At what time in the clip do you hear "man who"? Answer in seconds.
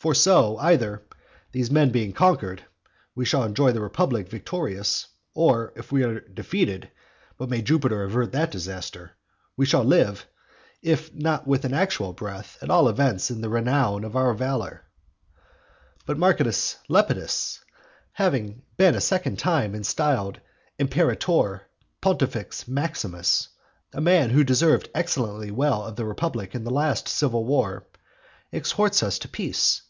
24.00-24.42